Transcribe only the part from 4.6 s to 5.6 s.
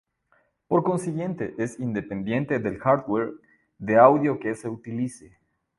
utilice.